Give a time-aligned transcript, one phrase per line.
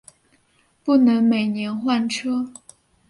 [0.83, 2.51] 不能每年换车